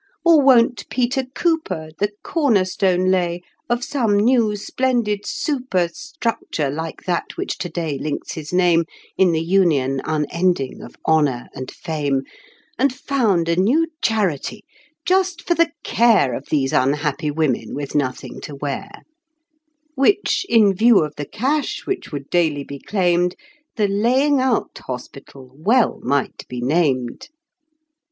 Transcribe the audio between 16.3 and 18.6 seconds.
Of these unhappy women with nothing to